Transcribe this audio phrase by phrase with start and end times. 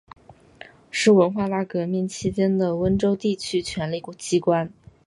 [0.89, 4.73] 是文化大革命期间的温州地区权力机关。